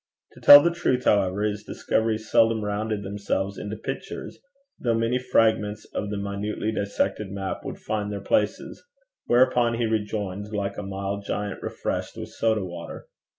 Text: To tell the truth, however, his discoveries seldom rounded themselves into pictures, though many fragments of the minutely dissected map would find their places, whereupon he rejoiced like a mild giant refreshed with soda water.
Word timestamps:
To 0.31 0.39
tell 0.41 0.63
the 0.63 0.71
truth, 0.73 1.05
however, 1.05 1.43
his 1.43 1.63
discoveries 1.63 2.27
seldom 2.31 2.63
rounded 2.65 3.03
themselves 3.03 3.59
into 3.59 3.75
pictures, 3.75 4.39
though 4.79 4.95
many 4.95 5.19
fragments 5.19 5.85
of 5.93 6.09
the 6.09 6.17
minutely 6.17 6.71
dissected 6.71 7.29
map 7.29 7.63
would 7.63 7.77
find 7.77 8.11
their 8.11 8.19
places, 8.19 8.83
whereupon 9.27 9.75
he 9.75 9.85
rejoiced 9.85 10.55
like 10.55 10.79
a 10.79 10.81
mild 10.81 11.23
giant 11.25 11.61
refreshed 11.61 12.17
with 12.17 12.29
soda 12.29 12.65
water. 12.65 13.09